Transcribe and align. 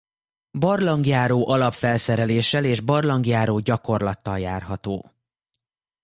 Barlangjáró 0.51 1.47
alapfelszereléssel 1.49 2.65
és 2.65 2.79
barlangjáró 2.79 3.59
gyakorlattal 3.59 4.39
járható. 4.39 5.11